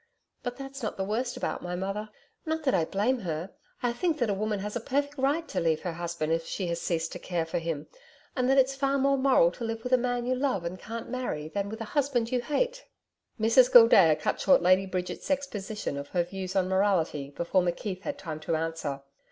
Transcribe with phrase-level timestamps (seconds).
[0.41, 2.09] But that's not the worst about my mother.
[2.43, 3.51] Not that I blame her.
[3.83, 6.65] I think that a woman has a perfect right to leave her husband if she
[6.69, 7.85] has ceased to care for him,
[8.35, 11.09] and that it's far more moral to live with a man you love and can't
[11.11, 12.83] marry, than with a husband you hate.'
[13.39, 18.17] Mrs Gildea cut short Lady Bridget's exposition of her views on morality before McKeith had
[18.17, 19.03] time to answer.